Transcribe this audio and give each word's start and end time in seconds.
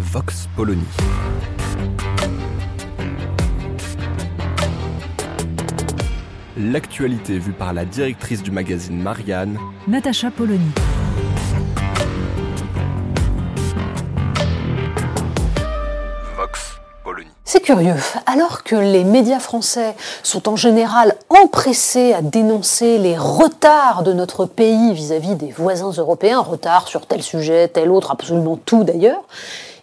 Vox 0.00 0.48
Polony. 0.56 0.82
L'actualité 6.56 7.38
vue 7.38 7.52
par 7.52 7.74
la 7.74 7.84
directrice 7.84 8.42
du 8.42 8.50
magazine 8.50 8.98
Marianne, 8.98 9.58
Natacha 9.86 10.30
Polony. 10.30 10.70
Vox 16.34 16.80
Polony. 17.04 17.28
C'est 17.44 17.60
curieux, 17.60 17.94
alors 18.24 18.62
que 18.62 18.76
les 18.76 19.04
médias 19.04 19.38
français 19.38 19.94
sont 20.22 20.48
en 20.48 20.56
général 20.56 21.14
empressés 21.28 22.14
à 22.14 22.22
dénoncer 22.22 22.96
les 22.96 23.18
retards 23.18 24.02
de 24.02 24.14
notre 24.14 24.46
pays 24.46 24.94
vis-à-vis 24.94 25.34
des 25.34 25.52
voisins 25.52 25.90
européens, 25.90 26.40
retards 26.40 26.88
sur 26.88 27.04
tel 27.06 27.22
sujet, 27.22 27.68
tel 27.68 27.90
autre, 27.90 28.10
absolument 28.10 28.56
tout 28.56 28.82
d'ailleurs, 28.82 29.22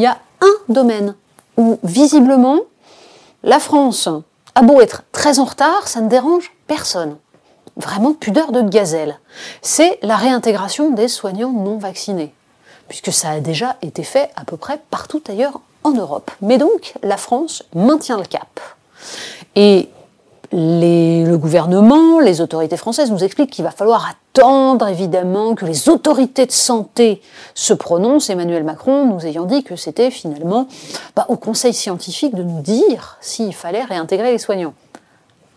il 0.00 0.04
y 0.04 0.06
a 0.06 0.18
un 0.40 0.72
domaine 0.72 1.14
où 1.58 1.78
visiblement 1.82 2.60
la 3.42 3.60
France 3.60 4.08
a 4.54 4.62
beau 4.62 4.80
être 4.80 5.02
très 5.12 5.38
en 5.38 5.44
retard, 5.44 5.88
ça 5.88 6.00
ne 6.00 6.08
dérange 6.08 6.52
personne. 6.66 7.18
Vraiment 7.76 8.14
pudeur 8.14 8.50
de 8.50 8.62
gazelle. 8.62 9.20
C'est 9.60 9.98
la 10.00 10.16
réintégration 10.16 10.90
des 10.90 11.06
soignants 11.06 11.52
non 11.52 11.76
vaccinés, 11.76 12.32
puisque 12.88 13.12
ça 13.12 13.28
a 13.28 13.40
déjà 13.40 13.76
été 13.82 14.02
fait 14.02 14.30
à 14.36 14.44
peu 14.46 14.56
près 14.56 14.80
partout 14.90 15.22
ailleurs 15.28 15.60
en 15.84 15.90
Europe. 15.90 16.30
Mais 16.40 16.56
donc, 16.56 16.94
la 17.02 17.18
France 17.18 17.62
maintient 17.74 18.16
le 18.16 18.24
cap. 18.24 18.58
Le 20.52 21.36
gouvernement, 21.36 22.18
les 22.18 22.40
autorités 22.40 22.76
françaises 22.76 23.10
nous 23.10 23.22
expliquent 23.22 23.50
qu'il 23.50 23.64
va 23.64 23.70
falloir 23.70 24.10
attendre 24.10 24.88
évidemment 24.88 25.54
que 25.54 25.64
les 25.64 25.88
autorités 25.88 26.46
de 26.46 26.52
santé 26.52 27.22
se 27.54 27.72
prononcent, 27.72 28.30
Emmanuel 28.30 28.64
Macron 28.64 29.06
nous 29.06 29.24
ayant 29.26 29.44
dit 29.44 29.62
que 29.62 29.76
c'était 29.76 30.10
finalement 30.10 30.66
bah, 31.14 31.26
au 31.28 31.36
conseil 31.36 31.72
scientifique 31.72 32.34
de 32.34 32.42
nous 32.42 32.60
dire 32.60 33.18
s'il 33.20 33.54
fallait 33.54 33.84
réintégrer 33.84 34.32
les 34.32 34.38
soignants. 34.38 34.74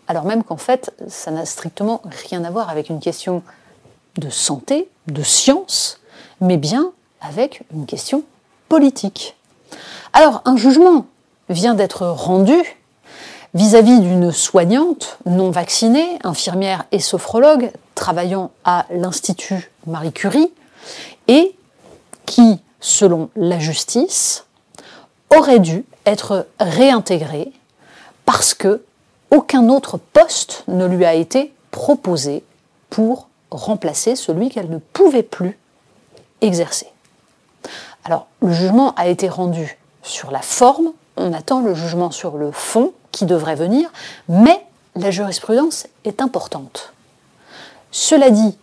Alors 0.07 0.25
même 0.25 0.43
qu'en 0.43 0.57
fait, 0.57 0.93
ça 1.07 1.31
n'a 1.31 1.45
strictement 1.45 2.01
rien 2.29 2.43
à 2.43 2.51
voir 2.51 2.69
avec 2.69 2.89
une 2.89 2.99
question 2.99 3.41
de 4.17 4.29
santé, 4.29 4.89
de 5.07 5.23
science, 5.23 5.99
mais 6.39 6.57
bien 6.57 6.91
avec 7.21 7.63
une 7.73 7.85
question 7.85 8.23
politique. 8.69 9.35
Alors, 10.11 10.41
un 10.45 10.55
jugement 10.55 11.07
vient 11.49 11.73
d'être 11.73 12.05
rendu 12.05 12.53
vis-à-vis 13.53 13.99
d'une 13.99 14.31
soignante 14.31 15.19
non 15.25 15.51
vaccinée, 15.51 16.19
infirmière 16.23 16.85
et 16.91 16.99
sophrologue, 16.99 17.71
travaillant 17.95 18.51
à 18.63 18.85
l'Institut 18.89 19.71
Marie 19.85 20.13
Curie, 20.13 20.51
et 21.27 21.55
qui, 22.25 22.59
selon 22.79 23.29
la 23.35 23.59
justice, 23.59 24.45
aurait 25.35 25.59
dû 25.59 25.85
être 26.05 26.47
réintégrée 26.59 27.51
parce 28.25 28.53
que 28.53 28.83
aucun 29.31 29.69
autre 29.69 29.97
poste 29.97 30.63
ne 30.67 30.85
lui 30.85 31.05
a 31.05 31.13
été 31.13 31.53
proposé 31.71 32.43
pour 32.89 33.27
remplacer 33.49 34.15
celui 34.15 34.49
qu'elle 34.49 34.69
ne 34.69 34.77
pouvait 34.77 35.23
plus 35.23 35.57
exercer. 36.41 36.87
Alors, 38.03 38.27
le 38.41 38.51
jugement 38.51 38.93
a 38.95 39.07
été 39.07 39.29
rendu 39.29 39.77
sur 40.03 40.31
la 40.31 40.41
forme, 40.41 40.91
on 41.17 41.33
attend 41.33 41.61
le 41.61 41.73
jugement 41.73 42.11
sur 42.11 42.37
le 42.37 42.51
fond 42.51 42.93
qui 43.11 43.25
devrait 43.25 43.55
venir, 43.55 43.89
mais 44.27 44.65
la 44.95 45.11
jurisprudence 45.11 45.87
est 46.05 46.21
importante. 46.21 46.93
Cela 47.91 48.29
dit, 48.29 48.57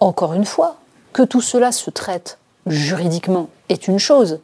encore 0.00 0.34
une 0.34 0.44
fois, 0.44 0.76
que 1.12 1.22
tout 1.22 1.40
cela 1.40 1.72
se 1.72 1.90
traite 1.90 2.38
juridiquement 2.66 3.48
est 3.68 3.88
une 3.88 3.98
chose, 3.98 4.40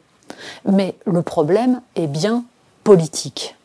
mais 0.65 0.95
le 1.05 1.21
problème 1.21 1.81
est 1.95 2.07
bien 2.07 2.43
politique. 2.83 3.55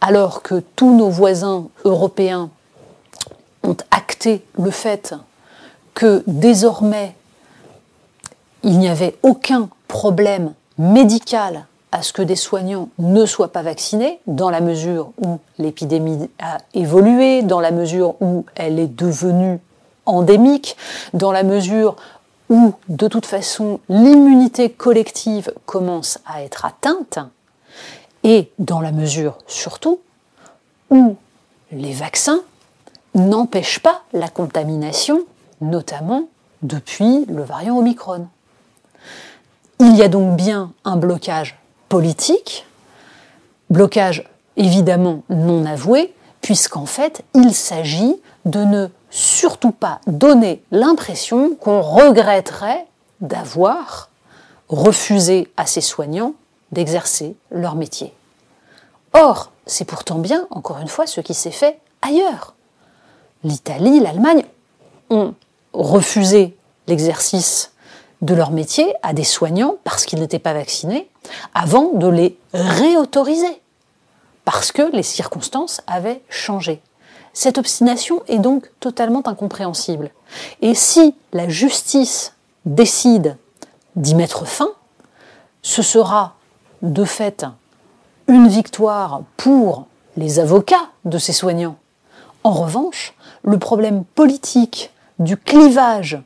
Alors 0.00 0.42
que 0.42 0.62
tous 0.76 0.94
nos 0.96 1.08
voisins 1.08 1.68
européens 1.84 2.50
ont 3.62 3.76
acté 3.90 4.44
le 4.58 4.70
fait 4.70 5.14
que 5.94 6.24
désormais 6.26 7.14
il 8.62 8.78
n'y 8.78 8.88
avait 8.88 9.16
aucun 9.22 9.68
problème 9.88 10.54
médical 10.78 11.66
à 11.92 12.02
ce 12.02 12.14
que 12.14 12.22
des 12.22 12.36
soignants 12.36 12.88
ne 12.98 13.26
soient 13.26 13.52
pas 13.52 13.62
vaccinés, 13.62 14.18
dans 14.26 14.48
la 14.48 14.62
mesure 14.62 15.12
où 15.18 15.38
l'épidémie 15.58 16.30
a 16.40 16.58
évolué, 16.74 17.42
dans 17.42 17.60
la 17.60 17.70
mesure 17.70 18.14
où 18.20 18.46
elle 18.54 18.78
est 18.78 18.86
devenue 18.86 19.60
endémique, 20.06 20.76
dans 21.12 21.32
la 21.32 21.42
mesure 21.42 21.96
où, 22.48 22.72
de 22.88 23.08
toute 23.08 23.26
façon, 23.26 23.78
l'immunité 23.88 24.70
collective 24.70 25.52
commence 25.66 26.18
à 26.26 26.42
être 26.42 26.64
atteinte, 26.64 27.18
et 28.24 28.50
dans 28.58 28.80
la 28.80 28.92
mesure 28.92 29.38
surtout 29.46 30.00
où 30.90 31.16
les 31.72 31.92
vaccins 31.92 32.40
n'empêchent 33.14 33.80
pas 33.80 34.02
la 34.12 34.28
contamination, 34.28 35.20
notamment 35.60 36.28
depuis 36.62 37.26
le 37.26 37.42
variant 37.42 37.78
Omicron. 37.78 38.28
Il 39.80 39.96
y 39.96 40.02
a 40.02 40.08
donc 40.08 40.36
bien 40.36 40.72
un 40.84 40.96
blocage 40.96 41.58
politique, 41.92 42.64
blocage 43.68 44.24
évidemment 44.56 45.24
non 45.28 45.66
avoué, 45.66 46.14
puisqu'en 46.40 46.86
fait 46.86 47.22
il 47.34 47.52
s'agit 47.52 48.16
de 48.46 48.60
ne 48.60 48.88
surtout 49.10 49.72
pas 49.72 50.00
donner 50.06 50.62
l'impression 50.70 51.54
qu'on 51.54 51.82
regretterait 51.82 52.86
d'avoir 53.20 54.08
refusé 54.70 55.52
à 55.58 55.66
ces 55.66 55.82
soignants 55.82 56.32
d'exercer 56.70 57.36
leur 57.50 57.74
métier. 57.74 58.14
Or, 59.12 59.52
c'est 59.66 59.84
pourtant 59.84 60.18
bien, 60.18 60.46
encore 60.48 60.78
une 60.78 60.88
fois, 60.88 61.06
ce 61.06 61.20
qui 61.20 61.34
s'est 61.34 61.50
fait 61.50 61.78
ailleurs. 62.00 62.54
L'Italie, 63.44 64.00
l'Allemagne 64.00 64.46
ont 65.10 65.34
refusé 65.74 66.56
l'exercice 66.86 67.72
de 68.22 68.34
leur 68.34 68.52
métier 68.52 68.94
à 69.02 69.12
des 69.12 69.24
soignants 69.24 69.76
parce 69.84 70.04
qu'ils 70.04 70.20
n'étaient 70.20 70.38
pas 70.38 70.54
vaccinés 70.54 71.08
avant 71.54 71.90
de 71.94 72.08
les 72.08 72.38
réautoriser 72.54 73.60
parce 74.44 74.72
que 74.72 74.90
les 74.92 75.02
circonstances 75.02 75.80
avaient 75.86 76.22
changé. 76.28 76.80
Cette 77.32 77.58
obstination 77.58 78.22
est 78.28 78.38
donc 78.38 78.70
totalement 78.80 79.26
incompréhensible. 79.26 80.10
Et 80.60 80.74
si 80.74 81.14
la 81.32 81.48
justice 81.48 82.34
décide 82.64 83.36
d'y 83.96 84.14
mettre 84.14 84.46
fin, 84.46 84.70
ce 85.62 85.82
sera 85.82 86.34
de 86.82 87.04
fait 87.04 87.46
une 88.26 88.48
victoire 88.48 89.22
pour 89.36 89.86
les 90.16 90.38
avocats 90.38 90.90
de 91.04 91.18
ces 91.18 91.32
soignants. 91.32 91.76
En 92.44 92.52
revanche, 92.52 93.14
le 93.42 93.58
problème 93.58 94.04
politique 94.04 94.90
du 95.18 95.36
clivage 95.36 96.20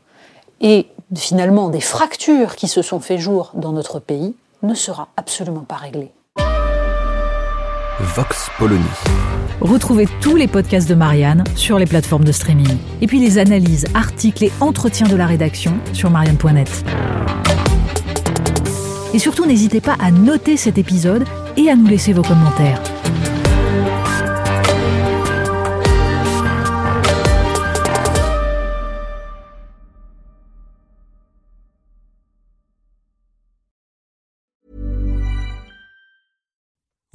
et 0.61 0.89
finalement 1.15 1.69
des 1.69 1.81
fractures 1.81 2.57
qui 2.57 2.69
se 2.69 2.83
sont 2.83 3.01
fait 3.01 3.19
jour 3.19 3.53
dans 3.55 3.73
notre 3.73 4.01
pays 4.01 4.35
ne 4.63 4.75
sera 4.75 5.09
absolument 5.17 5.65
pas 5.67 5.77
réglé. 5.77 6.11
Vox 8.01 8.51
Polony. 8.59 8.85
Retrouvez 9.61 10.07
tous 10.21 10.37
les 10.37 10.49
podcasts 10.49 10.89
de 10.89 10.95
Marianne 10.95 11.45
sur 11.55 11.79
les 11.79 11.87
plateformes 11.87 12.25
de 12.25 12.33
streaming. 12.33 12.77
Et 13.01 13.07
puis 13.07 13.21
les 13.21 13.39
analyses, 13.39 13.87
articles 13.95 14.45
et 14.45 14.53
entretiens 14.61 15.09
de 15.09 15.17
la 15.17 15.27
rédaction 15.27 15.73
sur 15.95 16.11
marianne.net. 16.11 16.85
Et 19.15 19.19
surtout, 19.19 19.47
n'hésitez 19.47 19.81
pas 19.81 19.97
à 19.99 20.11
noter 20.11 20.59
cet 20.59 20.77
épisode 20.77 21.25
et 21.57 21.71
à 21.71 21.77
nous 21.77 21.87
laisser 21.87 22.13
vos 22.13 22.23
commentaires. 22.23 22.83